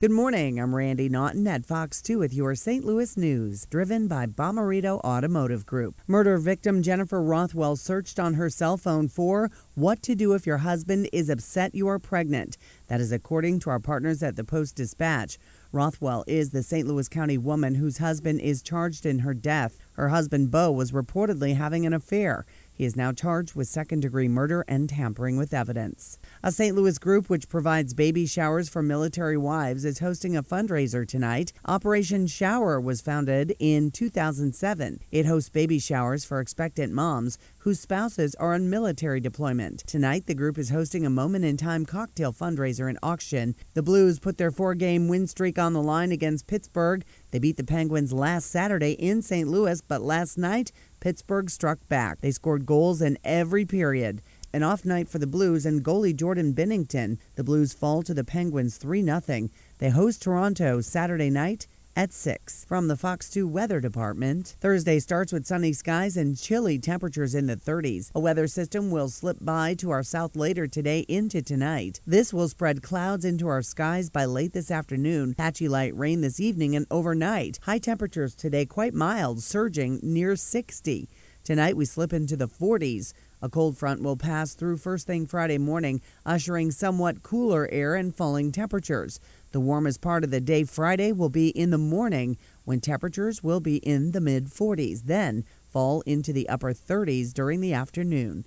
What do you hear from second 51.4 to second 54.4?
struck back. They scored goals in every period.